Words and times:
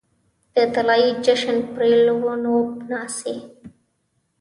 د 0.53 0.55
طلايې 0.73 1.11
جشن 1.25 1.57
پرپلونو 1.73 2.55
ناڅي 2.89 3.35